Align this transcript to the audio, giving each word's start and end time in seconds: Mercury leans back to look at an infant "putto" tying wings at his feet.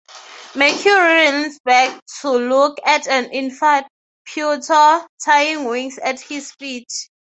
Mercury 0.55 1.31
leans 1.31 1.59
back 1.63 2.01
to 2.23 2.31
look 2.31 2.79
at 2.83 3.07
an 3.07 3.25
infant 3.29 3.85
"putto" 4.27 5.05
tying 5.23 5.65
wings 5.65 5.99
at 5.99 6.19
his 6.19 6.51
feet. 6.53 6.89